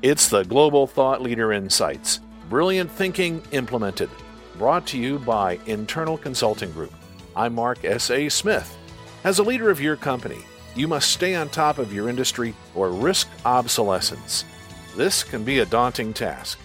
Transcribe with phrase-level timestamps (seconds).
[0.00, 4.08] It's the Global Thought Leader Insights Brilliant Thinking Implemented,
[4.56, 6.92] brought to you by Internal Consulting Group.
[7.34, 8.28] I'm Mark S.A.
[8.28, 8.78] Smith.
[9.24, 10.38] As a leader of your company,
[10.76, 14.44] you must stay on top of your industry or risk obsolescence.
[14.96, 16.60] This can be a daunting task.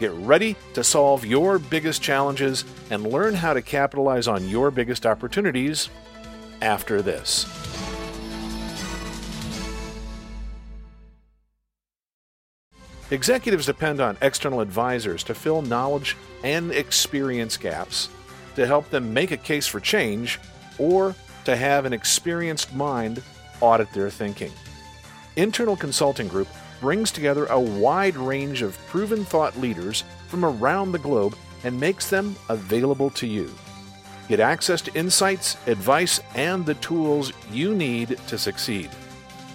[0.00, 5.04] Get ready to solve your biggest challenges and learn how to capitalize on your biggest
[5.04, 5.90] opportunities
[6.62, 7.44] after this.
[13.10, 16.14] Executives depend on external advisors to fill knowledge
[16.44, 18.10] and experience gaps,
[18.54, 20.38] to help them make a case for change,
[20.78, 23.22] or to have an experienced mind
[23.60, 24.52] audit their thinking.
[25.36, 26.48] Internal Consulting Group
[26.80, 31.34] brings together a wide range of proven thought leaders from around the globe
[31.64, 33.50] and makes them available to you.
[34.28, 38.90] Get access to insights, advice, and the tools you need to succeed.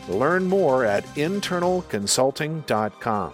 [0.10, 3.34] Learn more at internalconsulting.com.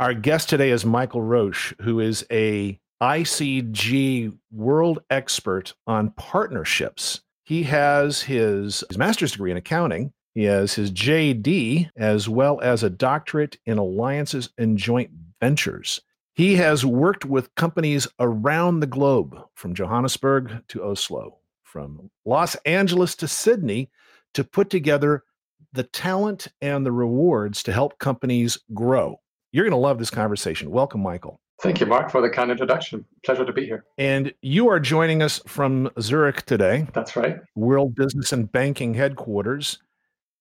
[0.00, 7.22] Our guest today is Michael Roch, who is a ICG world expert on partnerships.
[7.42, 10.12] He has his, his master's degree in accounting.
[10.36, 15.10] He has his JD as well as a doctorate in alliances and joint
[15.40, 16.00] ventures.
[16.36, 23.16] He has worked with companies around the globe, from Johannesburg to Oslo, from Los Angeles
[23.16, 23.90] to Sydney,
[24.34, 25.24] to put together
[25.72, 29.18] the talent and the rewards to help companies grow.
[29.52, 30.70] You're going to love this conversation.
[30.70, 31.40] Welcome, Michael.
[31.60, 33.04] Thank you, Mark, for the kind introduction.
[33.24, 33.84] Pleasure to be here.
[33.96, 36.86] And you are joining us from Zurich today.
[36.92, 37.38] That's right.
[37.56, 39.78] World Business and Banking headquarters.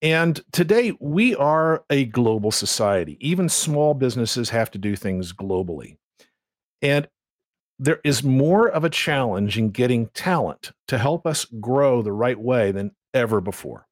[0.01, 3.17] And today we are a global society.
[3.19, 5.97] Even small businesses have to do things globally.
[6.83, 7.07] And
[7.79, 12.39] there is more of a challenge in getting talent to help us grow the right
[12.39, 13.86] way than ever before.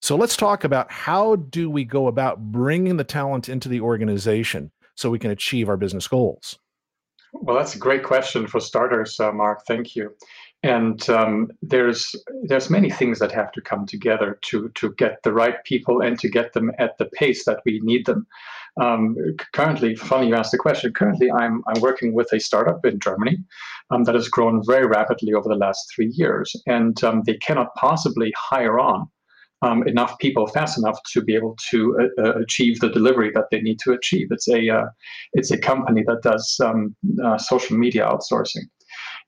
[0.00, 4.70] So let's talk about how do we go about bringing the talent into the organization
[4.94, 6.58] so we can achieve our business goals?
[7.32, 9.64] Well, that's a great question for starters, uh, Mark.
[9.66, 10.14] Thank you.
[10.62, 12.14] And um, there's
[12.44, 16.18] there's many things that have to come together to to get the right people and
[16.18, 18.26] to get them at the pace that we need them.
[18.80, 19.16] Um,
[19.52, 20.92] currently, funny you asked the question.
[20.92, 23.38] Currently, I'm I'm working with a startup in Germany
[23.90, 27.74] um, that has grown very rapidly over the last three years, and um, they cannot
[27.76, 29.08] possibly hire on
[29.62, 33.46] um, enough people fast enough to be able to uh, uh, achieve the delivery that
[33.50, 34.28] they need to achieve.
[34.30, 34.86] It's a uh,
[35.32, 38.66] it's a company that does um, uh, social media outsourcing.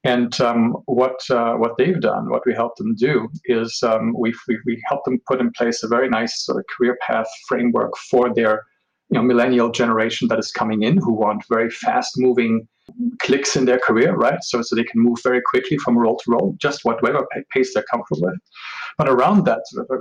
[0.04, 4.32] And um, what uh, what they've done, what we help them do, is um, we
[4.64, 8.32] we helped them put in place a very nice sort of career path framework for
[8.32, 8.64] their
[9.10, 12.66] you know millennial generation that is coming in who want very fast moving
[13.20, 14.42] clicks in their career, right?
[14.42, 17.84] So so they can move very quickly from role to role, just whatever pace they're
[17.90, 18.40] comfortable with.
[18.98, 19.60] But around that,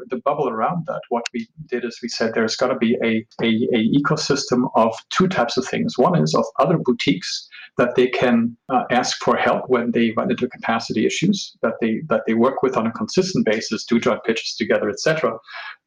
[0.09, 3.25] the bubble around that, what we did is we said there's got to be a,
[3.41, 5.97] a, a, ecosystem of two types of things.
[5.97, 7.47] One is of other boutiques
[7.77, 12.01] that they can uh, ask for help when they run into capacity issues that they
[12.09, 15.37] that they work with on a consistent basis, do joint pitches together, etc.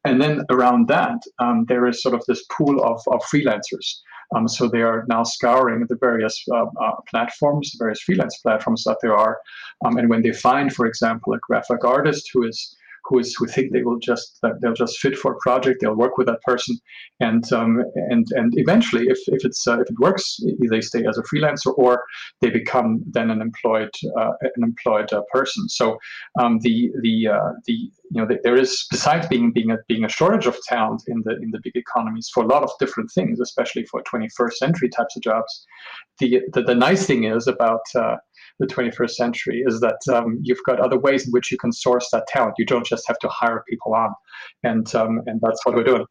[0.05, 3.99] And then around that, um, there is sort of this pool of, of freelancers.
[4.35, 8.83] Um, so they are now scouring the various uh, uh, platforms, the various freelance platforms
[8.85, 9.39] that there are.
[9.85, 12.75] Um, and when they find, for example, a graphic artist who is
[13.05, 15.81] who is who think they will just they'll just fit for a project.
[15.81, 16.77] They'll work with that person,
[17.19, 20.39] and um, and and eventually, if if it's uh, if it works,
[20.69, 22.03] they stay as a freelancer or
[22.41, 25.67] they become then an employed uh, an employed uh, person.
[25.69, 25.97] So
[26.39, 30.05] um, the the uh, the you know the, there is besides being being a being
[30.05, 33.11] a shortage of talent in the in the big economies for a lot of different
[33.11, 35.65] things, especially for 21st century types of jobs.
[36.19, 38.15] The the, the nice thing is about uh,
[38.59, 42.09] the 21st century is that um, you've got other ways in which you can source
[42.11, 42.55] that talent.
[42.57, 44.13] You don't just have to hire people on,
[44.63, 46.05] and um, and that's what we're doing.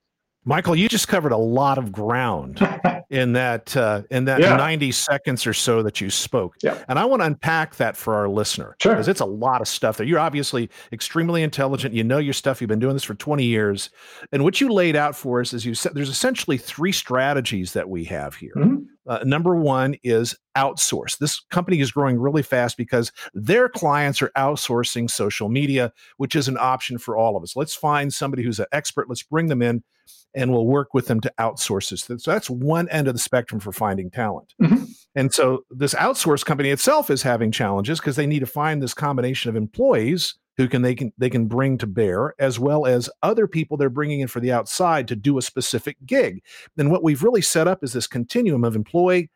[0.44, 2.60] Michael, you just covered a lot of ground
[3.10, 4.56] in that uh, in that yeah.
[4.56, 6.56] 90 seconds or so that you spoke.
[6.62, 6.82] Yeah.
[6.88, 8.74] And I want to unpack that for our listener.
[8.82, 8.92] Sure.
[8.92, 10.06] Because it's a lot of stuff there.
[10.06, 11.94] You're obviously extremely intelligent.
[11.94, 12.60] You know your stuff.
[12.60, 13.90] You've been doing this for 20 years.
[14.32, 17.88] And what you laid out for us is you said there's essentially three strategies that
[17.88, 18.54] we have here.
[18.56, 18.84] Mm-hmm.
[19.06, 21.18] Uh, number one is outsource.
[21.18, 26.48] This company is growing really fast because their clients are outsourcing social media, which is
[26.48, 27.56] an option for all of us.
[27.56, 29.08] Let's find somebody who's an expert.
[29.08, 29.82] Let's bring them in
[30.34, 32.22] and we'll work with them to outsource this.
[32.22, 34.54] So that's one end of the spectrum for finding talent.
[34.60, 34.84] Mm-hmm.
[35.14, 38.94] And so this outsource company itself is having challenges because they need to find this
[38.94, 43.08] combination of employees who can they can they can bring to bear as well as
[43.22, 46.42] other people they're bringing in for the outside to do a specific gig.
[46.76, 49.30] Then what we've really set up is this continuum of employee,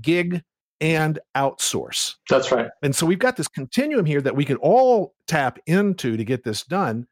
[0.00, 0.42] gig,
[0.80, 2.16] and outsource.
[2.28, 2.70] That's right.
[2.82, 6.44] And so we've got this continuum here that we could all tap into to get
[6.44, 7.06] this done.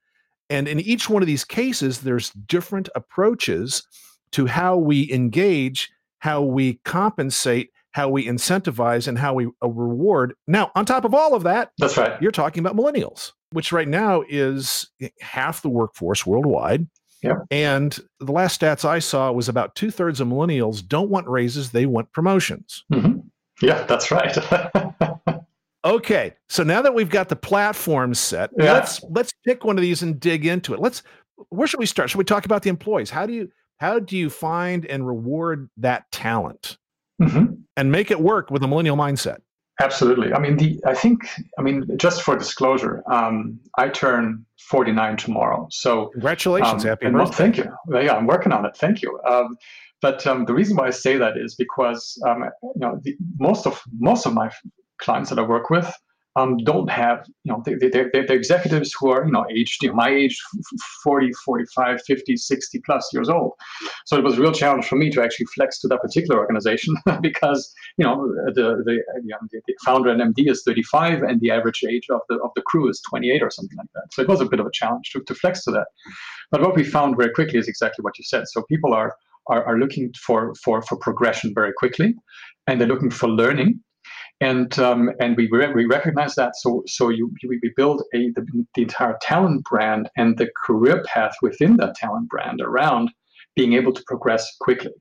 [0.48, 3.84] And in each one of these cases, there's different approaches
[4.32, 10.34] to how we engage, how we compensate, how we incentivize, and how we uh, reward.
[10.48, 12.20] Now, on top of all of that, that's right.
[12.20, 14.88] You're talking about millennials, which right now is
[15.20, 16.86] half the workforce worldwide.
[17.22, 17.40] Yeah.
[17.50, 21.70] And the last stats I saw was about two thirds of millennials don't want raises;
[21.70, 22.84] they want promotions.
[22.92, 23.18] Mm-hmm.
[23.60, 24.36] Yeah, that's right.
[25.84, 28.74] Okay, so now that we've got the platform set, yeah.
[28.74, 30.80] let's let's pick one of these and dig into it.
[30.80, 31.02] Let's
[31.48, 32.10] where should we start?
[32.10, 33.08] Should we talk about the employees?
[33.08, 36.76] How do you how do you find and reward that talent
[37.20, 37.54] mm-hmm.
[37.78, 39.38] and make it work with a millennial mindset?
[39.80, 40.32] Absolutely.
[40.32, 41.26] I mean, the I think
[41.58, 45.66] I mean just for disclosure, um, I turn 49 tomorrow.
[45.70, 47.18] So congratulations, um, happy birthday!
[47.18, 47.72] Well, thank you.
[47.90, 48.76] Yeah, I'm working on it.
[48.76, 49.18] Thank you.
[49.28, 49.56] Um,
[50.02, 53.66] but um, the reason why I say that is because um, you know the, most
[53.66, 54.50] of most of my
[54.98, 55.90] clients that I work with
[56.36, 59.82] um, don't have, you know, they, they, they're, they're executives who are, you know, aged,
[59.82, 60.40] you know, my age,
[61.02, 63.52] 40, 45, 50, 60 plus years old.
[64.06, 66.94] So it was a real challenge for me to actually flex to that particular organization
[67.20, 71.50] because, you know, the, the, you know, the founder and MD is 35 and the
[71.50, 74.04] average age of the, of the crew is 28 or something like that.
[74.12, 75.88] So it was a bit of a challenge to, to flex to that.
[76.52, 78.44] But what we found very quickly is exactly what you said.
[78.48, 79.16] So people are,
[79.48, 82.14] are, are looking for, for, for progression very quickly
[82.68, 83.80] and they're looking for learning
[84.40, 86.56] and um, and we re- we recognize that.
[86.56, 91.34] So so you we build a the, the, entire talent brand and the career path
[91.42, 93.10] within that talent brand around
[93.54, 94.92] being able to progress quickly.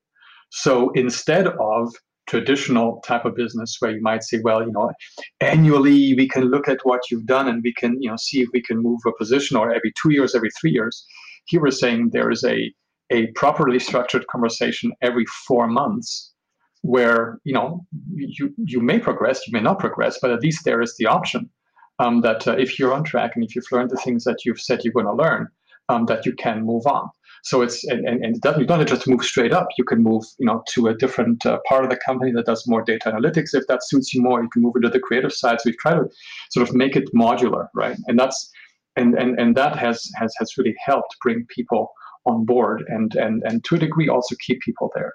[0.49, 1.93] So instead of
[2.27, 4.91] traditional type of business where you might say, well, you know,
[5.39, 8.49] annually we can look at what you've done and we can you know see if
[8.53, 11.05] we can move a position or every two years, every three years.
[11.45, 12.73] Here we're saying there is a
[13.11, 16.28] a properly structured conversation every four months
[16.81, 17.85] where you know
[18.15, 21.49] you you may progress, you may not progress, but at least there is the option
[21.99, 24.61] um, that uh, if you're on track and if you've learned the things that you've
[24.61, 25.47] said you're going to learn,
[25.89, 27.09] um, that you can move on.
[27.43, 29.67] So it's and, and, and you don't just move straight up.
[29.77, 32.67] You can move you know to a different uh, part of the company that does
[32.67, 34.41] more data analytics if that suits you more.
[34.41, 35.61] You can move into the creative side.
[35.61, 36.05] So we try to
[36.51, 37.97] sort of make it modular, right?
[38.07, 38.51] And that's
[38.95, 41.91] and and and that has has has really helped bring people
[42.29, 45.13] on board and and and to a degree also keep people there.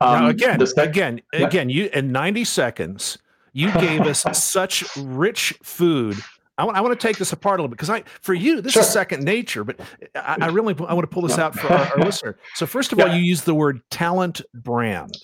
[0.00, 1.46] Um, now again, sec- again, yeah.
[1.46, 3.18] again, you in 90 seconds,
[3.52, 6.16] you gave us such rich food.
[6.56, 8.60] I want, I want to take this apart a little bit because I, for you,
[8.60, 8.82] this sure.
[8.82, 9.80] is second nature, but
[10.14, 12.38] I, I, really I want to pull this out for our, our listener.
[12.54, 13.06] So first of yeah.
[13.06, 15.14] all, you use the word talent brand.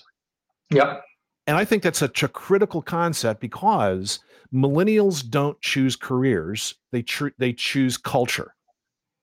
[0.71, 1.03] Yep.
[1.47, 4.19] And I think that's such a critical concept because
[4.53, 8.53] millennials don't choose careers; they tr- they choose culture.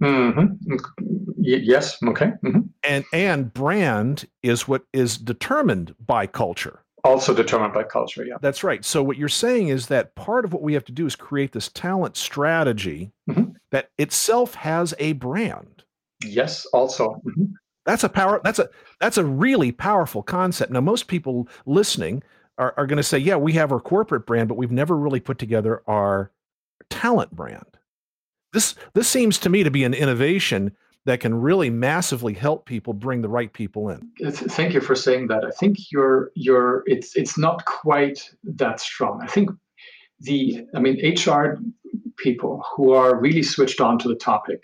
[0.02, 1.27] Mm-hmm.
[1.49, 1.99] Y- yes.
[2.02, 2.33] Okay.
[2.45, 2.61] Mm-hmm.
[2.85, 6.85] And and brand is what is determined by culture.
[7.05, 8.25] Also determined by culture.
[8.25, 8.37] Yeah.
[8.43, 8.85] That's right.
[8.85, 11.52] So what you're saying is that part of what we have to do is create
[11.52, 13.52] this talent strategy mm-hmm.
[13.71, 15.85] that itself has a brand.
[16.23, 16.67] Yes.
[16.67, 17.23] Also.
[17.26, 17.45] Mm-hmm.
[17.87, 18.43] That's a power.
[18.45, 18.69] That's a
[19.00, 20.71] that's a really powerful concept.
[20.71, 22.23] Now, most people listening
[22.59, 25.21] are, are going to say, "Yeah, we have our corporate brand, but we've never really
[25.21, 26.31] put together our
[26.90, 27.78] talent brand."
[28.52, 30.76] This this seems to me to be an innovation
[31.07, 34.11] that can really massively help people bring the right people in.
[34.31, 35.45] Thank you for saying that.
[35.45, 39.21] I think you're you're it's it's not quite that strong.
[39.23, 39.50] I think
[40.21, 41.59] the I mean HR
[42.19, 44.62] people who are really switched on to the topic,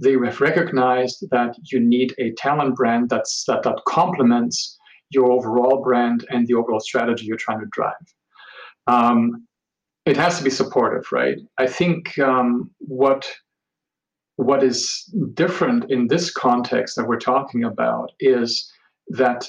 [0.00, 4.78] they have recognized that you need a talent brand that's that that complements
[5.10, 7.94] your overall brand and the overall strategy you're trying to drive.
[8.86, 9.46] Um,
[10.04, 11.38] it has to be supportive, right?
[11.58, 13.26] I think um, what
[14.36, 18.70] what is different in this context that we're talking about is
[19.08, 19.48] that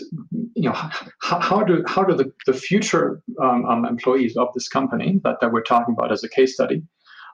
[0.53, 0.75] you know
[1.21, 5.51] how, do how do the, the future um, um, employees of this company that, that
[5.51, 6.83] we're talking about as a case study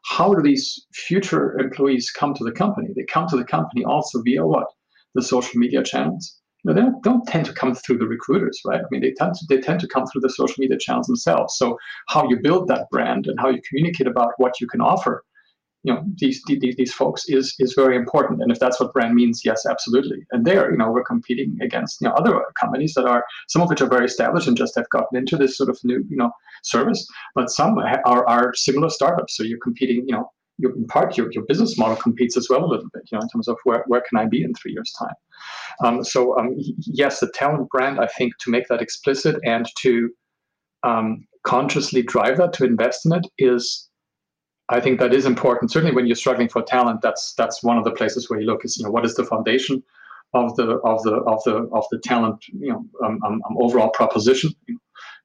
[0.03, 2.89] how do these future employees come to the company?
[2.95, 4.67] They come to the company also via what?
[5.13, 6.37] The social media channels.
[6.63, 8.81] They don't tend to come through the recruiters right?
[8.81, 11.57] I mean they tend to they tend to come through the social media channels themselves.
[11.57, 11.77] So
[12.07, 15.23] how you build that brand and how you communicate about what you can offer
[15.83, 18.41] you know these, these these folks is is very important.
[18.41, 20.25] And if that's what brand means yes absolutely.
[20.31, 23.69] And there you know we're competing against you know other companies that are some of
[23.69, 26.31] which are very established and just have gotten into this sort of new you know
[26.63, 27.07] service.
[27.35, 29.35] But some are are similar startups.
[29.35, 32.63] So you're competing you know you in part your, your business model competes as well
[32.63, 34.71] a little bit you know in terms of where, where can i be in three
[34.73, 35.15] years time.
[35.83, 40.09] Um, so um, yes the talent brand i think to make that explicit and to
[40.83, 43.89] um, consciously drive that to invest in it is
[44.71, 45.69] I think that is important.
[45.69, 48.63] Certainly, when you're struggling for talent, that's that's one of the places where you look
[48.63, 49.83] is you know what is the foundation
[50.33, 53.89] of the of the of the of the talent you know um, um, um overall
[53.89, 54.51] proposition,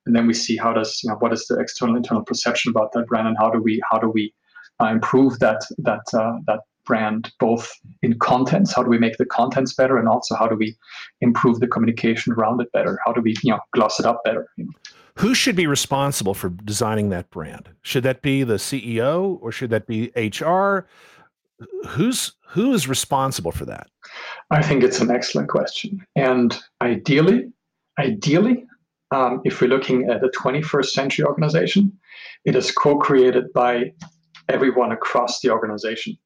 [0.05, 2.91] and then we see how does you know what is the external internal perception about
[2.93, 4.35] that brand, and how do we how do we
[4.83, 7.69] uh, improve that that uh, that brand both
[8.03, 10.76] in contents how do we make the contents better and also how do we
[11.21, 14.47] improve the communication around it better how do we you know gloss it up better
[14.57, 14.71] you know?
[15.16, 17.70] Who should be responsible for designing that brand?
[17.82, 20.87] Should that be the CEO or should that be HR?
[21.88, 23.88] Who's who is responsible for that?
[24.50, 26.06] I think it's an excellent question.
[26.16, 27.50] And ideally,
[27.99, 28.66] ideally,
[29.11, 31.99] um, if we're looking at a 21st century organization,
[32.44, 33.92] it is co-created by
[34.49, 36.18] everyone across the organization.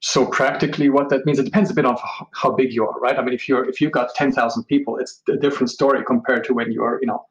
[0.00, 1.96] So practically, what that means it depends a bit on
[2.34, 3.18] how big you are, right?
[3.18, 6.54] I mean, if you're if you've got 10,000 people, it's a different story compared to
[6.54, 7.24] when you're, you know,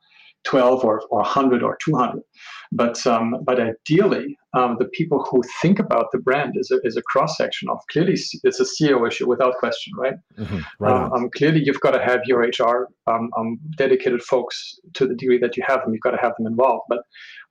[0.46, 2.22] 12 or, or 100 or 200.
[2.72, 6.98] But um, but ideally, um, the people who think about the brand is a, is
[6.98, 10.13] a cross section of clearly it's a CEO issue without question, right?
[10.38, 10.60] Mm-hmm.
[10.79, 15.08] right um, um, clearly, you've got to have your HR um, um, dedicated folks to
[15.08, 15.93] the degree that you have them.
[15.93, 16.84] You've got to have them involved.
[16.89, 17.00] But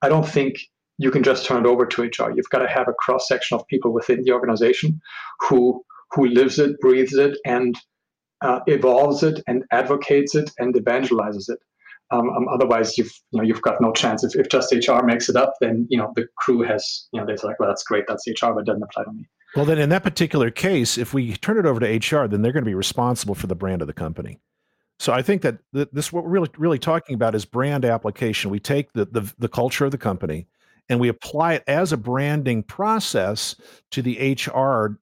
[0.02, 0.56] I don't think
[0.98, 2.32] you can just turn it over to HR.
[2.34, 5.00] You've got to have a cross section of people within the organization
[5.40, 7.76] who who lives it, breathes it, and
[8.40, 11.58] uh, evolves it, and advocates it, and evangelizes it.
[12.10, 14.24] Um, um, otherwise, you've you know you've got no chance.
[14.24, 17.26] If, if just HR makes it up, then you know the crew has you know
[17.26, 19.26] they're like, well, that's great, that's HR, but it doesn't apply to me.
[19.56, 22.52] Well, then in that particular case, if we turn it over to HR, then they're
[22.52, 24.40] going to be responsible for the brand of the company.
[24.98, 28.50] So I think that th- this what we're really really talking about is brand application.
[28.50, 30.46] We take the, the the culture of the company
[30.88, 33.54] and we apply it as a branding process
[33.90, 34.98] to the HR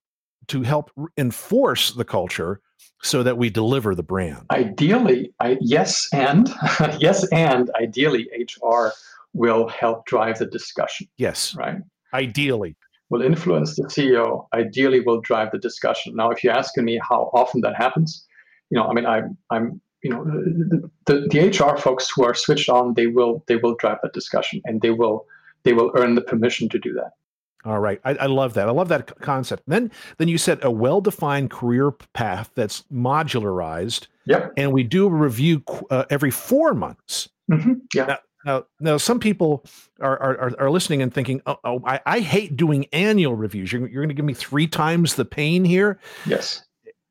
[0.49, 2.61] to help enforce the culture
[3.03, 4.47] so that we deliver the brand?
[4.51, 6.49] Ideally, I, yes, and
[6.99, 8.89] yes, and ideally, HR
[9.33, 11.09] will help drive the discussion.
[11.17, 11.77] Yes, right.
[12.15, 12.77] Ideally,
[13.11, 14.47] will influence the CEO.
[14.55, 16.17] Ideally, will drive the discussion.
[16.17, 18.27] Now, if you're asking me how often that happens,
[18.71, 22.35] you know, I mean, I'm, I'm, you know, the, the, the HR folks who are
[22.35, 25.27] switched on, they will, they will drive that discussion, and they will,
[25.65, 27.13] they will earn the permission to do that.
[27.67, 28.69] All right, I, I, love that.
[28.69, 29.65] I love that concept.
[29.67, 34.07] Then, then you said a well-defined career path that's modularized.
[34.27, 34.53] Yep.
[34.57, 37.29] And we do a review uh, every four months.
[37.51, 37.73] Mm-hmm.
[37.93, 38.07] Yeah.
[38.07, 39.65] Now, now, now, some people
[40.01, 43.73] are, are are listening and thinking, "Oh, oh I, I hate doing annual reviews.
[43.73, 46.63] You're, you're going to give me three times the pain here." Yes.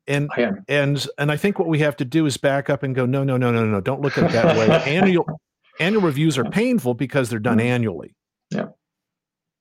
[0.08, 0.30] And
[0.70, 3.26] and and I think what we have to do is back up and go, "No,
[3.26, 3.82] no, no, no, no!
[3.82, 5.26] Don't look at it that way." annual
[5.82, 7.68] annual reviews are painful because they're done mm-hmm.
[7.68, 8.16] annually.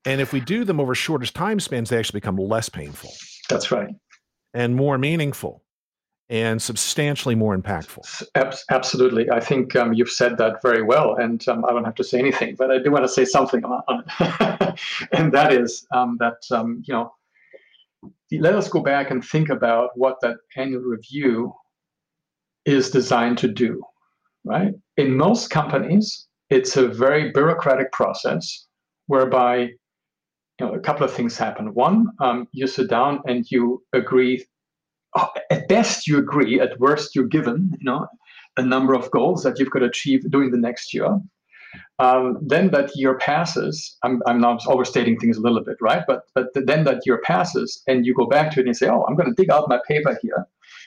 [0.07, 3.11] And if we do them over shorter time spans, they actually become less painful.
[3.49, 3.95] That's right.
[4.53, 5.65] And more meaningful
[6.31, 8.25] and substantially more impactful.
[8.71, 9.31] Absolutely.
[9.31, 11.17] I think um, you've said that very well.
[11.17, 13.63] And um, I don't have to say anything, but I do want to say something
[13.65, 13.83] on
[14.21, 14.79] it.
[15.13, 17.13] and that is um, that, um, you know,
[18.33, 21.55] let us go back and think about what that annual review
[22.65, 23.83] is designed to do,
[24.45, 24.73] right?
[24.97, 28.67] In most companies, it's a very bureaucratic process
[29.07, 29.71] whereby
[30.65, 31.75] know, a couple of things happen.
[31.75, 34.45] One, um, you sit down and you agree.
[35.15, 36.61] Uh, at best, you agree.
[36.61, 38.07] At worst, you're given, you know,
[38.57, 41.19] a number of goals that you've got to achieve during the next year.
[41.99, 43.97] Um, then that year passes.
[44.05, 46.03] I'm, I'm now overstating things a little bit, right?
[46.07, 49.05] But but then that year passes, and you go back to it and say, oh,
[49.09, 50.47] I'm going to dig out my paper here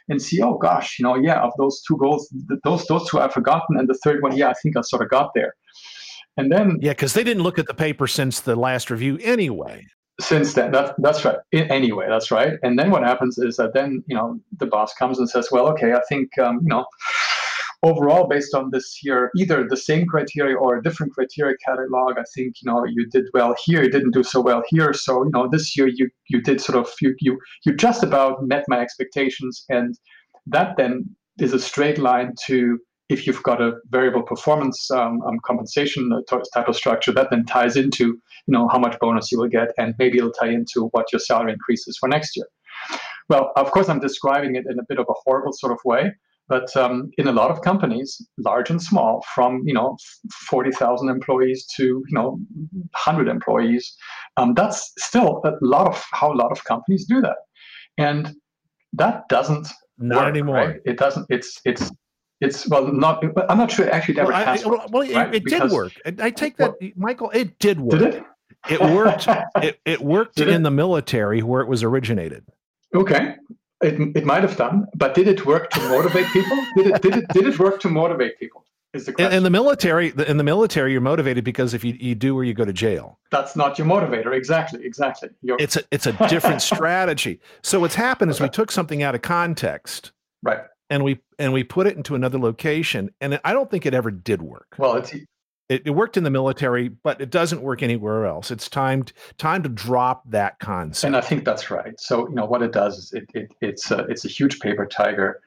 [0.09, 3.33] and see, oh gosh, you know, yeah, of those two goals, those those two I've
[3.33, 5.53] forgotten, and the third one, yeah, I think I sort of got there.
[6.37, 9.85] And then yeah, because they didn't look at the paper since the last review anyway.
[10.19, 11.37] Since then, that's that's right.
[11.53, 12.53] Anyway, that's right.
[12.63, 15.67] And then what happens is that then you know the boss comes and says, well,
[15.69, 16.85] okay, I think um, you know
[17.83, 22.23] overall based on this here either the same criteria or a different criteria catalog i
[22.33, 25.29] think you know you did well here you didn't do so well here so you
[25.31, 28.79] know this year you you did sort of you you you just about met my
[28.79, 29.97] expectations and
[30.47, 31.05] that then
[31.39, 32.79] is a straight line to
[33.09, 37.75] if you've got a variable performance um, um, compensation type of structure, that then ties
[37.75, 41.11] into you know how much bonus you will get, and maybe it'll tie into what
[41.11, 42.47] your salary increases for next year.
[43.29, 46.11] Well, of course, I'm describing it in a bit of a horrible sort of way,
[46.47, 49.97] but um, in a lot of companies, large and small, from you know
[50.49, 52.39] 40,000 employees to you know
[53.05, 53.95] 100 employees,
[54.37, 57.37] um, that's still a lot of how a lot of companies do that,
[57.97, 58.33] and
[58.93, 60.55] that doesn't not work, anymore.
[60.55, 60.75] Right?
[60.85, 61.25] It doesn't.
[61.29, 61.91] It's it's
[62.41, 63.23] it's well not.
[63.49, 65.35] I'm not sure actually it ever well, has I, worked, well, it, right?
[65.35, 65.93] it did work.
[66.05, 67.31] I take that, Michael.
[67.31, 67.99] It did work.
[67.99, 68.23] Did it?
[68.69, 69.27] It worked.
[69.63, 70.53] it, it worked Did it?
[70.55, 72.45] in the military where it was originated.
[72.93, 73.35] Okay.
[73.81, 76.57] It, it might have done, but did it work to motivate people?
[76.75, 78.65] Did it did it did it work to motivate people?
[78.93, 79.33] Is the In, question.
[79.33, 82.43] in the military, the- in the military, you're motivated because if you, you do or
[82.43, 83.19] you go to jail.
[83.29, 84.33] That's not your motivator.
[84.35, 84.83] Exactly.
[84.83, 85.29] Exactly.
[85.43, 87.39] You're, It's a it's a different strategy.
[87.61, 90.61] So what's happened is we took something out of context right.
[90.89, 94.11] And we and we put it into another location, and I don't think it ever
[94.11, 94.75] did work.
[94.77, 98.51] Well, it's It, it worked in the military, but it doesn't work anywhere else.
[98.51, 99.05] It's time
[99.37, 101.07] time to drop that concept.
[101.07, 101.99] and I think that's right.
[101.99, 104.85] So you know what it does is it, it it's a, it's a huge paper
[104.85, 105.41] tiger.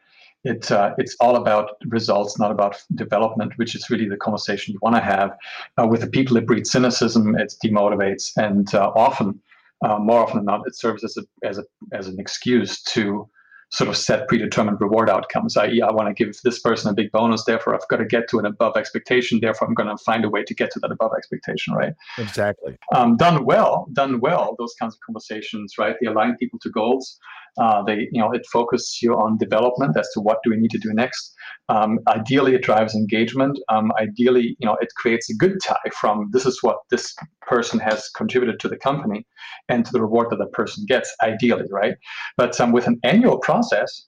[0.44, 4.78] It uh, it's all about results, not about development, which is really the conversation you
[4.82, 5.36] want to have
[5.78, 6.36] uh, with the people.
[6.36, 7.36] It breeds cynicism.
[7.36, 9.40] It demotivates, and uh, often,
[9.84, 13.28] uh, more often than not, it serves as a as a as an excuse to
[13.72, 15.56] sort of set predetermined reward outcomes.
[15.56, 18.28] I.e., I want to give this person a big bonus, therefore I've got to get
[18.30, 19.38] to an above expectation.
[19.40, 21.94] Therefore, I'm going to find a way to get to that above expectation, right?
[22.18, 22.76] exactly.
[22.94, 25.96] um, done well, done well, those kinds of conversations, right?
[26.00, 27.18] They align people to goals.
[27.58, 30.70] Uh, they, you know, it focuses you on development as to what do we need
[30.70, 31.34] to do next.
[31.68, 33.58] Um, ideally, it drives engagement.
[33.68, 37.78] Um, ideally, you know, it creates a good tie from this is what this person
[37.80, 39.26] has contributed to the company
[39.68, 41.14] and to the reward that that person gets.
[41.22, 41.94] Ideally, right?
[42.36, 44.06] But um, with an annual process,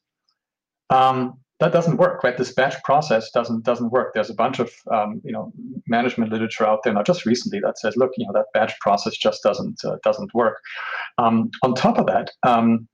[0.91, 2.37] um, that doesn't work, right?
[2.37, 4.15] This batch process doesn't doesn't work.
[4.15, 5.53] There's a bunch of um, you know
[5.87, 9.17] management literature out there, not just recently, that says, look, you know, that batch process
[9.17, 10.57] just doesn't uh, doesn't work.
[11.19, 12.89] Um, on top of that, um,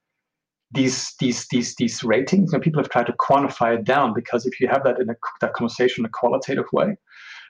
[0.73, 4.61] these these these these ratings, know, people have tried to quantify it down because if
[4.61, 6.97] you have that in a that conversation in a qualitative way,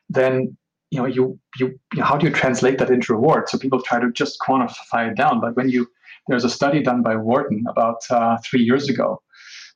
[0.09, 0.57] then
[0.91, 3.49] you know you you, you how do you translate that into reward?
[3.49, 5.89] So people try to just quantify it down, but when you
[6.29, 9.23] there's a study done by Wharton about uh, three years ago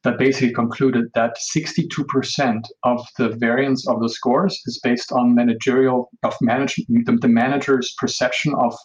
[0.05, 6.11] that basically concluded that 62% of the variance of the scores is based on managerial
[6.23, 8.77] of management the, the manager's perception of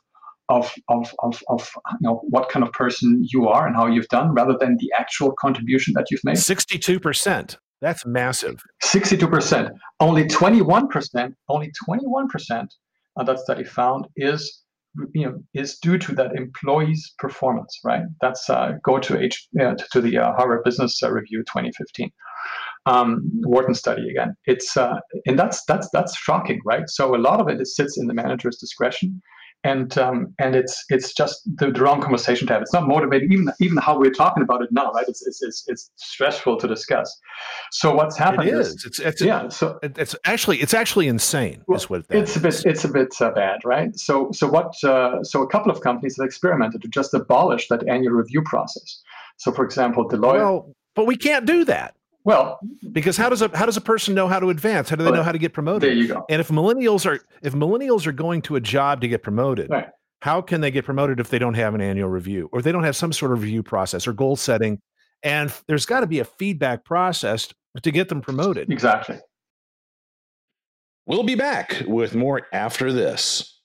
[0.49, 4.07] of, of, of, of you know what kind of person you are and how you've
[4.07, 6.37] done rather than the actual contribution that you've made?
[6.37, 7.57] Sixty-two percent.
[7.81, 8.63] That's massive.
[8.83, 12.67] 62% only 21% only 21%
[13.17, 14.63] of that study found is
[15.13, 18.03] you know is due to that employee's performance right?
[18.21, 22.09] That's uh, go to h uh, to the uh, harvard business uh, review 2015
[22.87, 24.35] um, wharton study again.
[24.45, 26.89] It's uh, and that's that's that's shocking right?
[26.89, 29.21] So a lot of it, it sits in the manager's discretion
[29.63, 32.61] and um, and it's it's just the, the wrong conversation to have.
[32.61, 33.31] It's not motivating.
[33.31, 35.05] Even even how we're talking about it now, right?
[35.07, 37.13] It's it's it's, it's stressful to discuss.
[37.71, 38.85] So what's happened It is.
[38.85, 39.49] It's it's yeah.
[39.49, 41.63] So it's actually it's actually insane.
[41.67, 43.97] Well, is what it's a bit it's a bit uh, bad, right?
[43.97, 44.73] So so what?
[44.83, 49.01] Uh, so a couple of companies have experimented to just abolish that annual review process.
[49.37, 50.35] So for example, Deloitte.
[50.35, 51.96] Well, but we can't do that
[52.91, 54.89] because how does a how does a person know how to advance?
[54.89, 55.83] How do they know how to get promoted?
[55.89, 56.25] there you go.
[56.29, 59.87] And if millennials are if millennials are going to a job to get promoted, Right.
[60.21, 62.83] how can they get promoted if they don't have an annual review or they don't
[62.83, 64.81] have some sort of review process or goal setting?
[65.23, 67.47] And there's got to be a feedback process
[67.81, 68.71] to get them promoted.
[68.71, 69.19] Exactly.
[71.05, 73.61] We'll be back with more after this.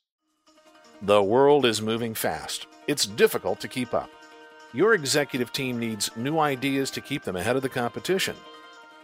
[1.02, 2.66] The world is moving fast.
[2.86, 4.08] It's difficult to keep up.
[4.74, 8.34] Your executive team needs new ideas to keep them ahead of the competition.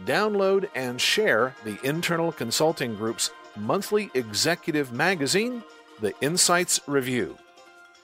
[0.05, 5.65] Download and share the Internal Consulting Group's monthly executive magazine,
[6.01, 7.37] The Insights Review.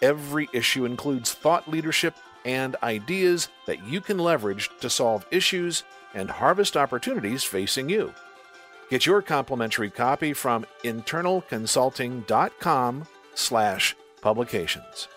[0.03, 6.29] Every issue includes thought leadership and ideas that you can leverage to solve issues and
[6.31, 8.13] harvest opportunities facing you.
[8.91, 15.09] Get your complimentary copy from internalconsulting.com slash publications.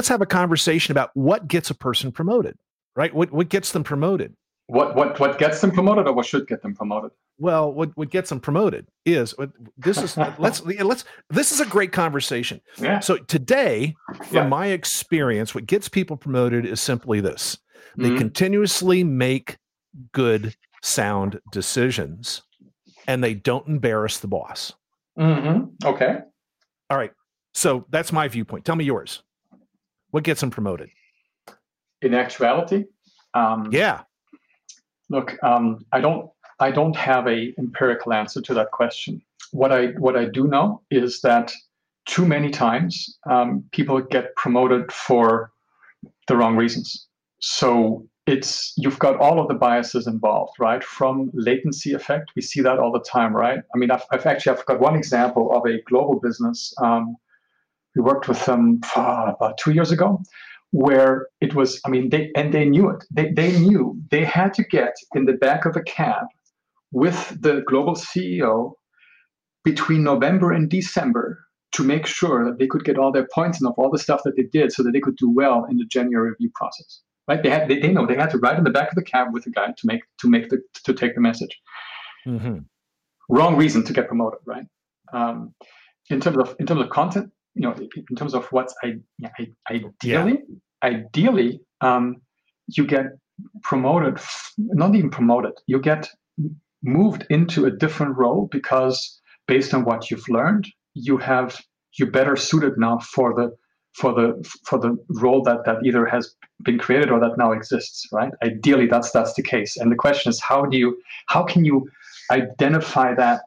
[0.00, 2.56] Let's have a conversation about what gets a person promoted,
[2.96, 3.12] right?
[3.14, 4.34] What, what gets them promoted?
[4.66, 7.10] What what what gets them promoted, or what should get them promoted?
[7.36, 9.34] Well, what, what gets them promoted is
[9.76, 12.62] this is let's let's this is a great conversation.
[12.78, 13.00] Yeah.
[13.00, 14.46] So today, from Yeah.
[14.46, 17.58] my experience, what gets people promoted is simply this.
[17.98, 18.16] They Mhm.
[18.16, 19.58] continuously make
[20.12, 22.40] good sound decisions
[23.06, 24.72] and they don't embarrass the boss.
[25.18, 25.86] Mm-hmm.
[25.86, 26.20] Okay.
[26.88, 27.12] All right.
[27.52, 28.64] So that's my viewpoint.
[28.64, 29.22] Tell me yours.
[30.10, 30.90] What gets them promoted?
[32.02, 32.86] In actuality,
[33.34, 34.02] Um, yeah.
[35.08, 39.22] Look, um, I don't I don't have a empirical answer to that question.
[39.52, 41.52] What I what I do know is that
[42.06, 45.52] too many times um, people get promoted for
[46.28, 47.08] the wrong reasons.
[47.40, 50.82] So it's you've got all of the biases involved, right?
[50.84, 53.60] From latency effect, we see that all the time, right?
[53.74, 56.72] I mean, I've, I've actually I've got one example of a global business.
[56.80, 57.16] Um,
[57.94, 60.22] we worked with them uh, about two years ago,
[60.70, 61.80] where it was.
[61.84, 63.04] I mean, they and they knew it.
[63.10, 66.26] They they knew they had to get in the back of a cab
[66.92, 68.72] with the global CEO
[69.64, 73.68] between November and December to make sure that they could get all their points and
[73.68, 75.84] of all the stuff that they did so that they could do well in the
[75.84, 77.00] January review process.
[77.28, 77.42] Right?
[77.42, 79.28] They had they, they know they had to ride in the back of the cab
[79.32, 81.60] with the guy to make to make the to take the message.
[82.26, 82.58] Mm-hmm.
[83.28, 84.66] Wrong reason to get promoted, right?
[85.12, 85.54] Um,
[86.08, 88.94] in terms of in terms of content, you know, in terms of what's I,
[89.38, 90.88] I ideally yeah.
[90.90, 92.22] ideally um,
[92.68, 93.06] you get
[93.62, 94.18] promoted,
[94.56, 96.08] not even promoted, you get
[96.82, 101.60] moved into a different role because based on what you've learned you have
[101.98, 103.54] you're better suited now for the
[103.92, 104.26] for the
[104.64, 108.86] for the role that that either has been created or that now exists right ideally
[108.86, 110.96] that's that's the case and the question is how do you
[111.26, 111.86] how can you
[112.30, 113.42] identify that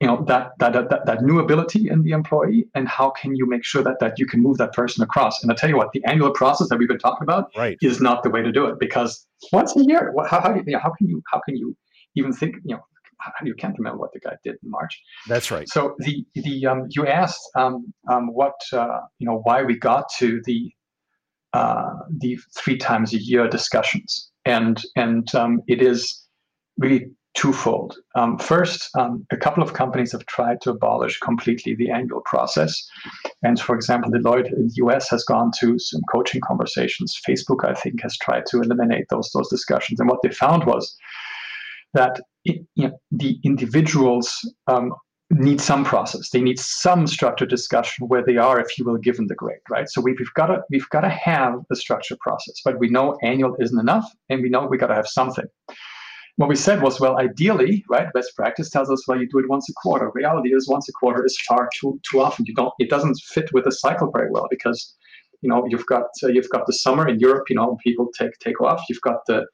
[0.00, 3.46] you know that that that, that new ability in the employee and how can you
[3.46, 5.90] make sure that that you can move that person across and i tell you what
[5.92, 7.76] the annual process that we've been talking about right.
[7.82, 10.78] is not the way to do it because once a year how, how, you know,
[10.78, 11.76] how can you how can you
[12.14, 12.82] even think you know
[13.42, 15.02] you can't remember what the guy did in March.
[15.26, 15.68] That's right.
[15.68, 20.04] So the the um, you asked um, um, what uh, you know why we got
[20.18, 20.70] to the
[21.52, 26.26] uh, the three times a year discussions, and and um, it is
[26.78, 27.96] really twofold.
[28.16, 32.84] Um, first, um, a couple of companies have tried to abolish completely the annual process,
[33.44, 35.08] and for example, Deloitte in the U.S.
[35.10, 37.18] has gone to some coaching conversations.
[37.26, 40.96] Facebook, I think, has tried to eliminate those those discussions, and what they found was
[41.94, 44.92] that it, you know, the individuals um,
[45.30, 46.30] need some process.
[46.30, 49.88] They need some structured discussion where they are, if you will, given the grade, right?
[49.88, 53.16] So we've, we've got to we've got to have a structured process, but we know
[53.22, 55.46] annual isn't enough, and we know we've got to have something.
[56.38, 58.12] What we said was, well, ideally, right?
[58.12, 60.08] Best practice tells us, well, you do it once a quarter.
[60.14, 62.44] Reality is, once a quarter is far too too often.
[62.46, 62.72] You don't.
[62.78, 64.94] It doesn't fit with the cycle very well because,
[65.42, 67.46] you know, you've got uh, you've got the summer in Europe.
[67.50, 68.84] You know, people take take off.
[68.88, 69.46] You've got the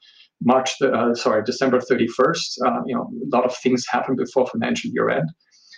[0.43, 2.49] March, uh, sorry, December 31st.
[2.67, 5.27] Uh, you know, a lot of things happen before financial year end.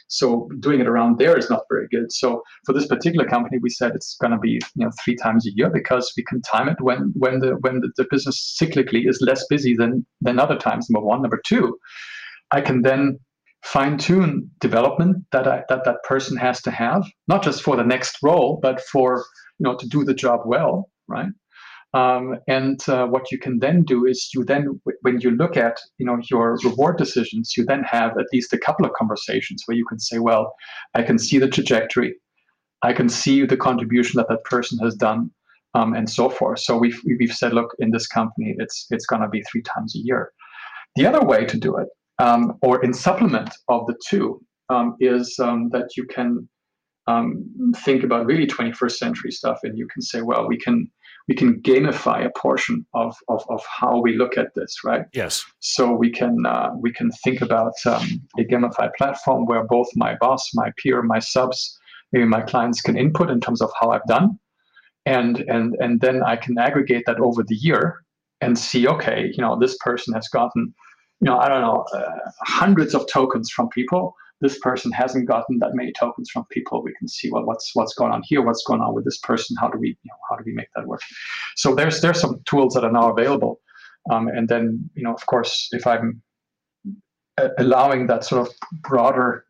[0.07, 2.11] So doing it around there is not very good.
[2.11, 5.45] So for this particular company, we said it's going to be you know three times
[5.45, 9.07] a year because we can time it when when the when the, the business cyclically
[9.07, 10.89] is less busy than than other times.
[10.89, 11.77] Number one, number two,
[12.51, 13.19] I can then
[13.63, 17.83] fine tune development that I, that that person has to have, not just for the
[17.83, 19.25] next role, but for
[19.59, 21.29] you know to do the job well, right?
[21.93, 25.79] Um, and uh, what you can then do is you then, when you look at
[25.97, 29.77] you know your reward decisions, you then have at least a couple of conversations where
[29.77, 30.53] you can say, well,
[30.93, 32.15] I can see the trajectory,
[32.83, 35.31] I can see the contribution that that person has done,
[35.73, 36.59] um, and so forth.
[36.59, 39.95] So we've we've said, look, in this company, it's it's going to be three times
[39.95, 40.31] a year.
[40.95, 41.87] The other way to do it,
[42.19, 46.49] um, or in supplement of the two, um, is um, that you can
[47.07, 50.89] um, think about really 21st century stuff, and you can say, well, we can
[51.27, 55.05] we can gamify a portion of, of, of how we look at this, right?
[55.13, 55.43] Yes.
[55.59, 60.15] So we can uh, we can think about um, a gamified platform where both my
[60.15, 61.77] boss, my peer, my subs,
[62.11, 64.39] maybe my clients can input in terms of how I've done,
[65.05, 68.03] and and and then I can aggregate that over the year
[68.39, 70.73] and see, okay, you know, this person has gotten,
[71.21, 75.59] you know, I don't know, uh, hundreds of tokens from people this person hasn't gotten
[75.59, 76.83] that many tokens from people.
[76.83, 79.55] We can see well, what's what's going on here, what's going on with this person.
[79.59, 81.01] How do we you know, how do we make that work?
[81.55, 83.59] So there's there's some tools that are now available,
[84.11, 86.21] um, and then you know of course if I'm
[87.57, 89.45] allowing that sort of broader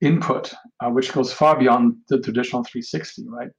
[0.00, 3.50] input, uh, which goes far beyond the traditional 360, right?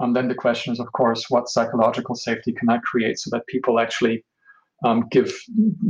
[0.00, 3.46] Um, then the question is, of course, what psychological safety can I create so that
[3.46, 4.24] people actually
[4.84, 5.34] um, give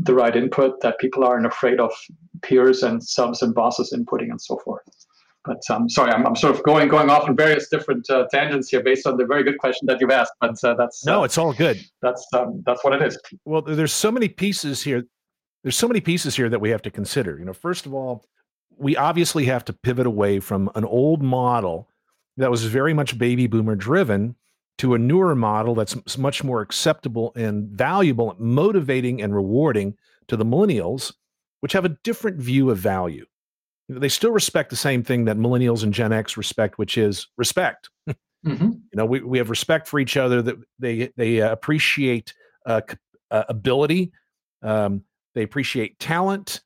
[0.02, 1.92] the right input, that people aren't afraid of
[2.42, 4.82] peers and subs and bosses inputting and so forth.
[5.44, 8.70] But um, sorry, I'm, I'm sort of going going off on various different uh, tangents
[8.70, 10.32] here based on the very good question that you've asked.
[10.40, 11.84] But uh, that's no, uh, it's all good.
[12.00, 13.18] That's um, that's what it is.
[13.44, 15.04] Well, there's so many pieces here.
[15.62, 17.38] There's so many pieces here that we have to consider.
[17.38, 18.24] You know, first of all,
[18.76, 21.88] we obviously have to pivot away from an old model
[22.36, 24.36] that was very much baby boomer driven
[24.78, 29.96] to a newer model that's much more acceptable and valuable, motivating and rewarding
[30.28, 31.12] to the millennials,
[31.60, 33.24] which have a different view of value.
[33.88, 37.90] They still respect the same thing that millennials and Gen X respect, which is respect.
[38.44, 38.64] Mm-hmm.
[38.72, 40.42] you know, we, we have respect for each other.
[40.42, 42.34] That they they uh, appreciate
[42.66, 42.82] uh,
[43.30, 44.12] uh, ability.
[44.60, 46.60] Um, they appreciate talent,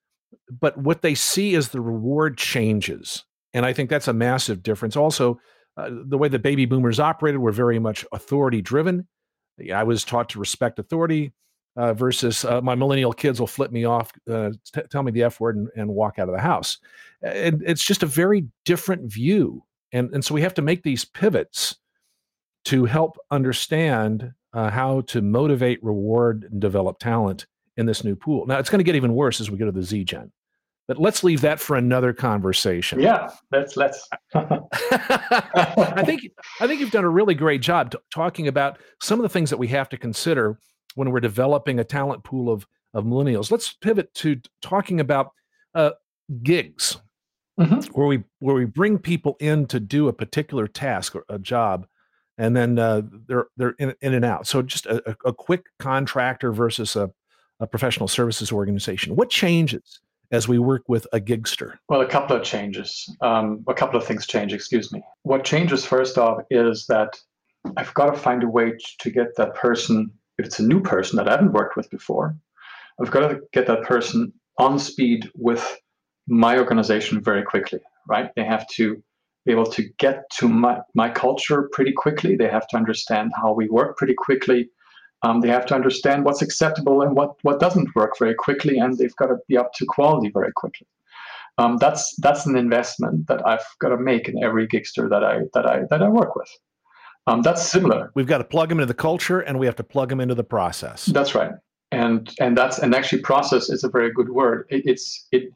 [0.51, 4.97] but what they see is the reward changes, and I think that's a massive difference.
[4.97, 5.39] Also,
[5.79, 9.07] uh, the way the baby boomers operated were very much authority driven.
[9.73, 11.33] I was taught to respect authority
[11.77, 15.23] uh, versus uh, my millennial kids will flip me off, uh, t- tell me the
[15.23, 16.79] F word, and, and, walk out of the house.
[17.23, 19.63] And it's just a very different view.
[19.93, 21.77] And, and so we have to make these pivots
[22.65, 28.47] to help understand uh, how to motivate, reward, and develop talent in this new pool.
[28.47, 30.33] Now, it's going to get even worse as we go to the Z Gen.
[30.89, 32.99] But let's leave that for another conversation.
[32.99, 34.09] Yeah, let's let's.
[34.35, 36.23] I think
[36.61, 39.51] I think you've done a really great job t- talking about some of the things
[39.51, 40.59] that we have to consider
[40.95, 43.51] when we're developing a talent pool of of millennials.
[43.51, 45.33] Let's pivot to talking about
[45.75, 45.91] uh,
[46.43, 46.97] gigs,
[47.61, 47.81] mm-hmm.
[47.93, 51.87] where we where we bring people in to do a particular task or a job,
[52.39, 54.47] and then uh, they're they're in, in and out.
[54.47, 57.11] So just a, a quick contractor versus a,
[57.61, 59.17] a professional services organization.
[59.17, 60.01] What changes?
[60.31, 61.79] As we work with a gigster?
[61.89, 63.15] Well, a couple of changes.
[63.21, 65.03] Um, a couple of things change, excuse me.
[65.23, 67.19] What changes first off is that
[67.77, 71.17] I've got to find a way to get that person, if it's a new person
[71.17, 72.37] that I haven't worked with before,
[73.01, 75.79] I've got to get that person on speed with
[76.27, 78.31] my organization very quickly, right?
[78.37, 79.03] They have to
[79.47, 82.37] be able to get to my, my culture pretty quickly.
[82.37, 84.69] They have to understand how we work pretty quickly.
[85.23, 88.97] Um, they have to understand what's acceptable and what, what doesn't work very quickly, and
[88.97, 90.87] they've got to be up to quality very quickly.
[91.59, 95.41] Um, that's that's an investment that I've got to make in every gigster that I
[95.55, 96.49] that I that I work with.
[97.27, 98.13] Um, that's similar.
[98.15, 100.37] We've got to plug them into the culture, and we have to plug them into
[100.37, 101.07] the process.
[101.07, 101.51] That's right,
[101.91, 104.67] and and that's and actually, process is a very good word.
[104.71, 105.53] It, it's it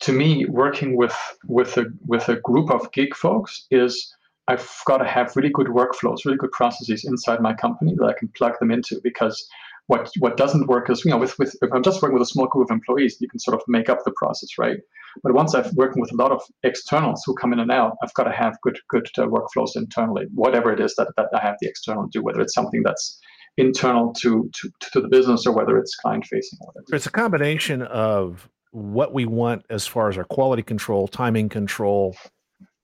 [0.00, 4.12] to me working with with a with a group of gig folks is
[4.48, 8.18] I've got to have really good workflows, really good processes inside my company that I
[8.18, 9.46] can plug them into because
[9.86, 12.30] what what doesn't work is you know with, with if I'm just working with a
[12.30, 14.78] small group of employees, you can sort of make up the process, right?
[15.22, 18.14] But once I've working with a lot of externals who come in and out, I've
[18.14, 21.56] got to have good good uh, workflows internally, whatever it is that, that I have
[21.60, 23.20] the external do, whether it's something that's
[23.56, 26.58] internal to to, to the business or whether it's client facing.
[26.62, 26.94] whatever.
[26.94, 32.16] It's a combination of what we want as far as our quality control, timing control,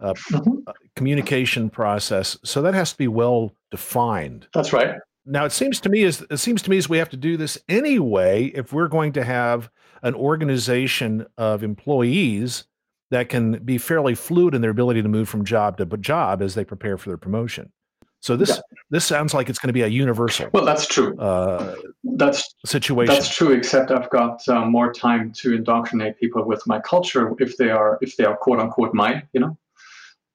[0.01, 0.71] uh, mm-hmm.
[0.97, 2.39] Communication process.
[2.45, 4.47] So that has to be well defined.
[4.55, 4.97] That's right.
[5.27, 7.37] Now it seems to me as it seems to me as we have to do
[7.37, 9.71] this anyway if we're going to have
[10.03, 12.65] an organization of employees
[13.11, 16.55] that can be fairly fluid in their ability to move from job to job as
[16.55, 17.73] they prepare for their promotion.
[18.21, 18.61] So this yeah.
[18.91, 20.49] this sounds like it's going to be a universal.
[20.53, 21.17] Well, that's true.
[21.19, 21.77] Uh,
[22.17, 23.15] that's situation.
[23.15, 23.53] That's true.
[23.53, 27.99] Except I've got uh, more time to indoctrinate people with my culture if they are
[28.01, 29.23] if they are quote unquote mine.
[29.33, 29.59] You know.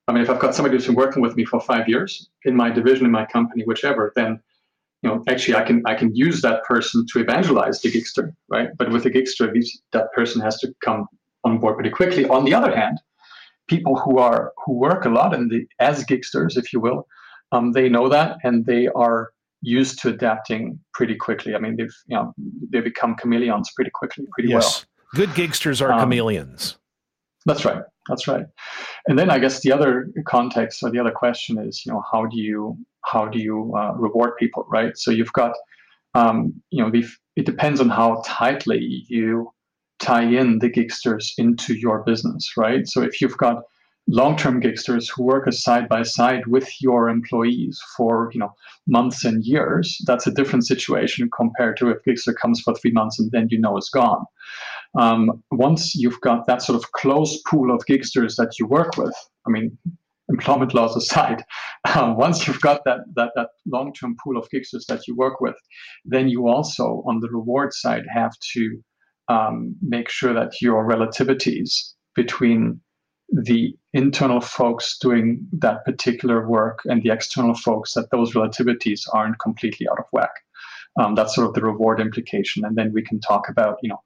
[0.08, 2.56] I mean, if I've got somebody who's been working with me for five years in
[2.56, 4.42] my division, in my company, whichever, then
[5.02, 8.70] you know, actually, I can I can use that person to evangelize the gigster, right?
[8.78, 9.54] But with the gigster,
[9.92, 11.08] that person has to come
[11.44, 12.26] on board pretty quickly.
[12.28, 13.00] On the other hand,
[13.68, 17.06] people who are who work a lot in the as gigsters, if you will,
[17.52, 21.54] um, they know that and they are used to adapting pretty quickly.
[21.54, 22.34] I mean, they've you know
[22.72, 24.64] they become chameleons pretty quickly, pretty yes.
[24.64, 25.26] well.
[25.26, 26.78] Good gigsters are um, chameleons.
[27.46, 27.84] That's right.
[28.10, 28.46] That's right.
[29.08, 32.26] And then I guess the other context or the other question is, you know, how
[32.26, 34.98] do you how do you uh, reward people, right?
[34.98, 35.54] So you've got,
[36.14, 36.92] um, you know,
[37.36, 39.52] it depends on how tightly you
[40.00, 42.88] tie in the gigsters into your business, right?
[42.88, 43.64] So if you've got
[44.08, 48.54] long-term gigsters who work side by side with your employees for you know
[48.86, 53.18] months and years that's a different situation compared to if gigster comes for three months
[53.18, 54.26] and then you know it's gone
[55.00, 59.16] um, once you've got that sort of close pool of gigsters that you work with
[59.48, 59.78] i mean
[60.30, 61.44] employment laws aside
[61.96, 65.56] um, once you've got that that, that long-term pool of gigsters that you work with
[66.06, 68.82] then you also on the reward side have to
[69.30, 72.80] um, make sure that your relativities between
[73.30, 79.40] the internal folks doing that particular work and the external folks that those relativities aren't
[79.40, 80.32] completely out of whack.
[81.00, 84.00] Um, that's sort of the reward implication, and then we can talk about you know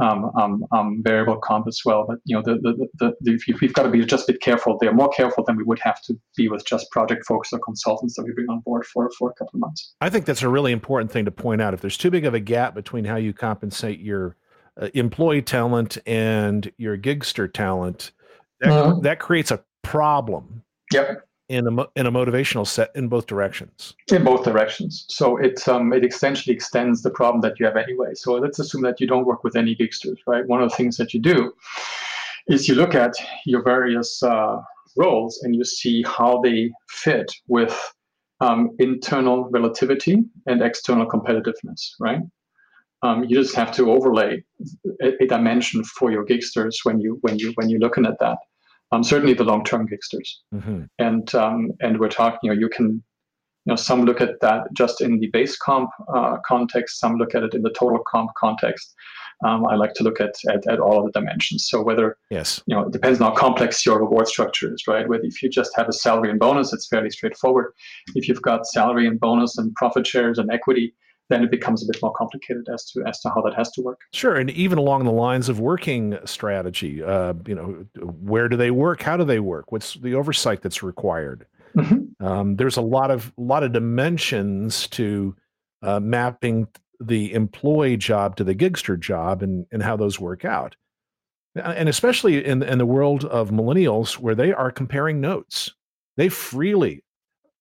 [0.00, 2.04] um, um, um variable comp as well.
[2.06, 4.78] But you know the the, the, the we've got to be just a bit careful.
[4.80, 8.16] They're more careful than we would have to be with just project folks or consultants
[8.16, 9.94] that we bring on board for for a couple of months.
[10.00, 11.74] I think that's a really important thing to point out.
[11.74, 14.36] If there's too big of a gap between how you compensate your
[14.80, 18.12] uh, employee talent and your gigster talent,
[18.60, 19.02] that, mm-hmm.
[19.02, 20.62] that creates a problem.
[20.92, 21.27] Yep.
[21.48, 23.94] In a in a motivational set in both directions.
[24.12, 25.06] In both directions.
[25.08, 28.14] So it um it essentially extends the problem that you have anyway.
[28.14, 30.46] So let's assume that you don't work with any gigsters, right?
[30.46, 31.52] One of the things that you do
[32.48, 33.14] is you look at
[33.46, 34.60] your various uh,
[34.96, 37.74] roles and you see how they fit with
[38.40, 42.20] um, internal relativity and external competitiveness, right?
[43.02, 44.42] Um, you just have to overlay
[45.02, 48.38] a, a, dimension for your gigsters when you when you when you're looking at that.
[48.90, 50.84] Um, certainly the long-term gigsters, mm-hmm.
[50.98, 52.38] and um, and we're talking.
[52.42, 53.02] You know, you can
[53.68, 57.34] you know, some look at that just in the base comp uh, context, some look
[57.34, 58.94] at it in the total comp context.
[59.44, 61.68] Um, I like to look at, at, at all of the dimensions.
[61.68, 65.06] So whether yes, you know, it depends on how complex your reward structure is, right?
[65.06, 67.74] Whether if you just have a salary and bonus, it's fairly straightforward.
[68.14, 70.94] If you've got salary and bonus and profit shares and equity,
[71.28, 73.82] then it becomes a bit more complicated as to as to how that has to
[73.82, 74.00] work.
[74.12, 78.70] Sure, and even along the lines of working strategy, uh, you know, where do they
[78.70, 79.02] work?
[79.02, 79.70] How do they work?
[79.72, 81.46] What's the oversight that's required?
[81.76, 82.24] Mm-hmm.
[82.24, 85.36] Um, there's a lot of lot of dimensions to
[85.82, 86.66] uh, mapping
[87.00, 90.74] the employee job to the gigster job and, and how those work out.
[91.54, 95.72] And especially in, in the world of millennials where they are comparing notes.
[96.16, 97.04] They freely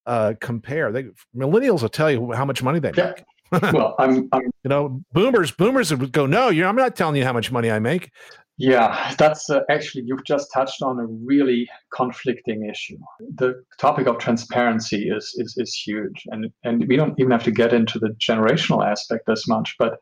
[0.05, 0.91] uh, compare.
[0.91, 3.23] They millennials will tell you how much money they make.
[3.51, 7.33] Well, I'm, I'm, you know, boomers, boomers would go, no, I'm not telling you how
[7.33, 8.11] much money I make.
[8.59, 12.97] Yeah, that's uh, actually, you've just touched on a really conflicting issue.
[13.35, 16.23] The topic of transparency is, is, is huge.
[16.31, 19.75] And, and we don't even have to get into the generational aspect as much.
[19.77, 19.99] But,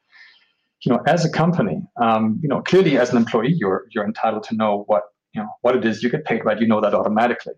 [0.85, 4.43] you know, as a company, um, you know, clearly as an employee, you're, you're entitled
[4.43, 5.03] to know what,
[5.33, 6.59] you know, what it is you get paid, right?
[6.59, 7.55] You know that automatically.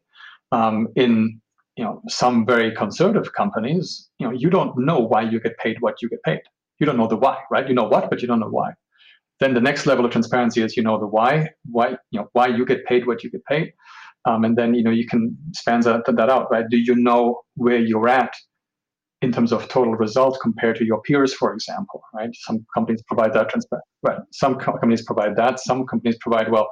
[0.51, 1.39] Um, in,
[1.77, 5.77] you know, some very conservative companies, you know, you don't know why you get paid
[5.79, 6.41] what you get paid.
[6.79, 7.67] You don't know the why, right?
[7.67, 8.71] You know what, but you don't know why.
[9.39, 12.47] Then the next level of transparency is you know the why, why you know why
[12.47, 13.71] you get paid what you get paid,
[14.25, 16.65] um, and then you know you can span that, that out, right?
[16.69, 18.33] Do you know where you're at
[19.21, 22.29] in terms of total result compared to your peers, for example, right?
[22.33, 24.19] Some companies provide that transparency, right?
[24.31, 25.59] Some co- companies provide that.
[25.59, 26.69] Some companies provide well,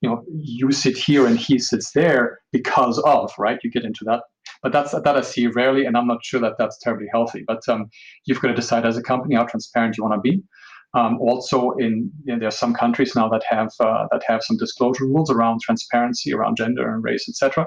[0.00, 3.58] you know, you sit here and he sits there because of, right?
[3.62, 4.22] You get into that
[4.62, 7.44] but that's that I see rarely, and I'm not sure that that's terribly healthy.
[7.46, 7.90] But um,
[8.24, 10.42] you've got to decide as a company how transparent you want to be.
[10.94, 14.42] Um, also, in you know, there are some countries now that have uh, that have
[14.42, 17.66] some disclosure rules around transparency, around gender and race, etc.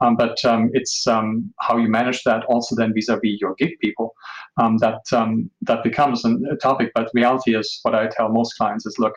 [0.00, 4.14] Um, but um, it's um, how you manage that also then vis-a-vis your gig people
[4.56, 6.92] um, that um, that becomes a topic.
[6.94, 9.14] But reality is what I tell most clients is, look,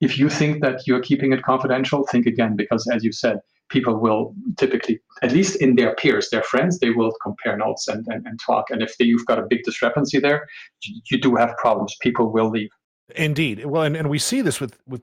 [0.00, 3.38] if you think that you're keeping it confidential, think again, because as you said,
[3.70, 8.06] people will typically, at least in their peers, their friends, they will compare notes and,
[8.08, 8.70] and, and talk.
[8.70, 10.46] And if they, you've got a big discrepancy there,
[10.82, 11.94] you, you, do have problems.
[12.00, 12.70] People will leave.
[13.16, 13.64] Indeed.
[13.64, 15.02] Well, and, and we see this with, with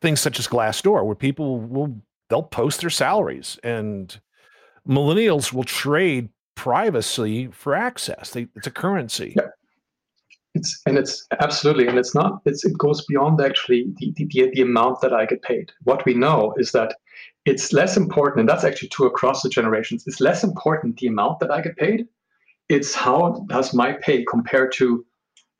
[0.00, 4.20] things such as Glassdoor, where people will, they'll post their salaries and
[4.88, 8.30] millennials will trade privacy for access.
[8.30, 9.36] They, it's a currency.
[10.58, 14.62] It's, and it's absolutely, and it's not, it's, it goes beyond actually the, the, the
[14.62, 15.70] amount that I get paid.
[15.84, 16.96] What we know is that
[17.44, 20.02] it's less important, and that's actually true across the generations.
[20.06, 22.06] It's less important the amount that I get paid.
[22.68, 25.06] It's how does my pay compare to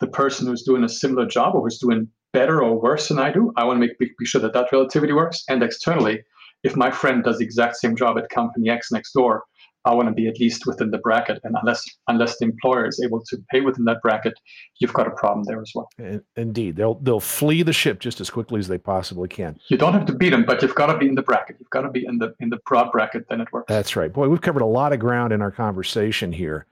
[0.01, 3.31] the person who's doing a similar job or who's doing better or worse than I
[3.33, 3.53] do.
[3.57, 5.45] I want to make be sure that that relativity works.
[5.49, 6.23] And externally,
[6.65, 9.45] if my friend does the exact same job at company X next door,
[9.89, 11.41] I want to be at least within the bracket.
[11.45, 14.35] And unless unless the employer is able to pay within that bracket,
[14.81, 15.89] you've got a problem there as well.
[16.37, 19.59] Indeed, they'll they'll flee the ship just as quickly as they possibly can.
[19.69, 21.57] You don't have to beat them, but you've got to be in the bracket.
[21.59, 23.27] You've got to be in the in the broad bracket.
[23.31, 23.67] Then it works.
[23.69, 24.13] That's right.
[24.13, 26.67] Boy, we've covered a lot of ground in our conversation here.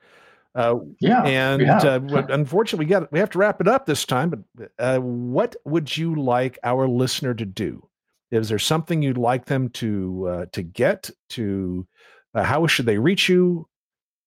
[0.55, 4.31] Uh, yeah, and uh, unfortunately, we got we have to wrap it up this time.
[4.31, 7.89] But uh, what would you like our listener to do?
[8.31, 11.87] Is there something you'd like them to uh, to get to
[12.37, 13.67] uh, how should they reach you?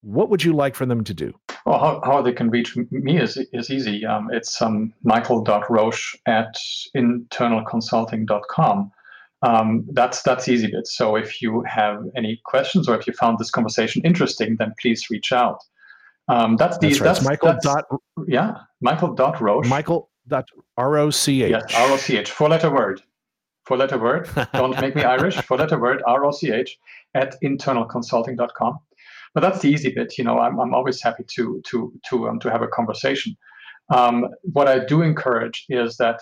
[0.02, 1.32] What would you like for them to do?
[1.64, 4.04] Well, how, how they can reach me is, is easy.
[4.04, 6.56] Um, it's um, michael.roch at
[6.96, 8.90] internalconsulting.com.
[9.42, 10.86] Um, that's that's easy bit.
[10.86, 15.08] So if you have any questions or if you found this conversation interesting, then please
[15.08, 15.60] reach out.
[16.28, 17.06] Um, that's the that's, right.
[17.06, 17.84] that's Michael that's, dot
[18.26, 20.44] yeah Michael dot Roch Michael dot
[20.76, 23.00] R O C H yes R O C H four letter word
[23.70, 24.28] four letter word.
[24.52, 25.36] Don't make me Irish.
[25.46, 26.76] Four letter word, R O C H,
[27.14, 28.80] at internalconsulting.com.
[29.32, 30.18] But that's the easy bit.
[30.18, 33.36] You know, I'm, I'm always happy to to to um, to have a conversation.
[33.94, 36.18] Um, what I do encourage is that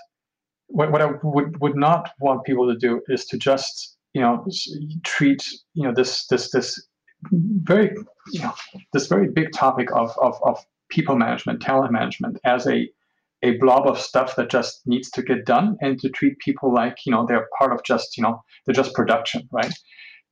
[0.67, 4.47] what, what I would, would not want people to do is to just you know
[5.05, 6.69] treat you know this this this
[7.73, 7.95] very
[8.31, 8.53] you know
[8.93, 12.91] this very big topic of of, of people management, talent management as a
[13.43, 16.97] a blob of stuff that just needs to get done and to treat people like
[17.07, 19.73] you know they're part of just you know they're just production right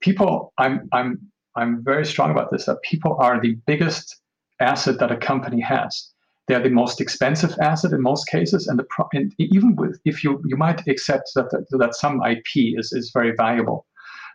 [0.01, 1.19] people i'm i'm
[1.57, 4.21] i'm very strong about this that people are the biggest
[4.61, 6.11] asset that a company has
[6.49, 10.25] they're the most expensive asset in most cases and the pro- and even with if
[10.25, 13.87] you you might accept that that, that some ip is is very valuable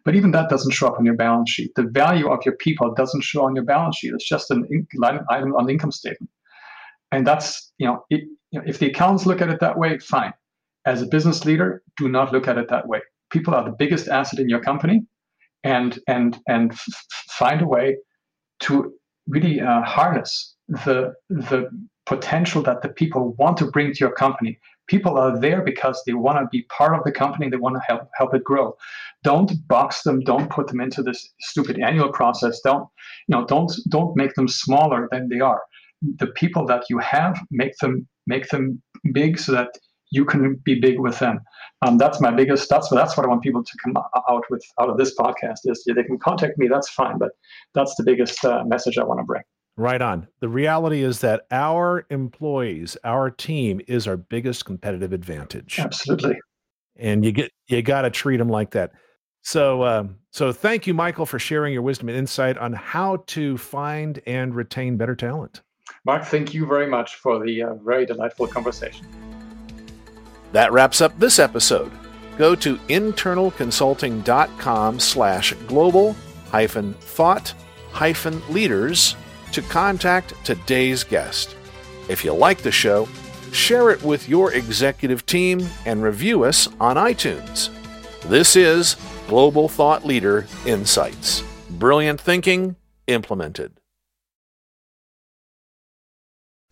[0.06, 1.72] But even that doesn't show up on your balance sheet.
[1.76, 4.14] The value of your people doesn't show on your balance sheet.
[4.14, 6.32] It's just an line item on the income statement.
[7.12, 9.98] And that's, you know, it, you know, if the accountants look at it that way,
[10.00, 10.34] fine.
[10.86, 13.02] As a business leader, do not look at it that way.
[13.32, 15.06] People are the biggest asset in your company,
[15.64, 16.86] and and and f-
[17.30, 17.98] find a way
[18.62, 18.94] to
[19.28, 21.70] really uh, harness the the
[22.06, 24.60] potential that the people want to bring to your company.
[24.88, 27.50] People are there because they want to be part of the company.
[27.50, 28.76] They want to help help it grow.
[29.24, 30.22] Don't box them.
[30.22, 32.60] Don't put them into this stupid annual process.
[32.62, 32.88] Don't
[33.28, 33.46] you know?
[33.46, 35.62] Don't don't make them smaller than they are.
[36.18, 38.82] The people that you have make them make them
[39.14, 39.70] big so that
[40.12, 41.40] you can be big with them.
[41.84, 42.70] Um, that's my biggest.
[42.70, 45.60] That's that's what I want people to come out with out of this podcast.
[45.66, 46.68] Is yeah, they can contact me.
[46.68, 47.32] That's fine, but
[47.74, 49.44] that's the biggest uh, message I want to bring.
[49.78, 50.28] Right on.
[50.42, 55.80] The reality is that our employees, our team, is our biggest competitive advantage.
[55.80, 56.38] Absolutely.
[56.98, 58.92] And you get you got to treat them like that.
[59.44, 63.58] So, um, so thank you, Michael, for sharing your wisdom and insight on how to
[63.58, 65.62] find and retain better talent.
[66.06, 69.06] Mark, thank you very much for the uh, very delightful conversation.
[70.52, 71.92] That wraps up this episode.
[72.38, 76.16] Go to internalconsulting.com slash global
[76.50, 77.54] hyphen thought
[77.92, 79.16] hyphen leaders
[79.52, 81.56] to contact today's guest.
[82.10, 83.08] If you like the show,
[83.52, 87.70] share it with your executive team and review us on iTunes.
[88.24, 88.96] This is
[89.28, 91.44] Global Thought Leader Insights.
[91.70, 92.78] Brilliant thinking
[93.08, 93.81] implemented.